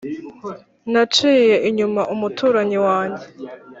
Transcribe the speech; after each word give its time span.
naciye 0.91 1.55
inyuma 1.69 2.01
umuturanyi 2.13 2.77
wanjye.... 2.87 3.25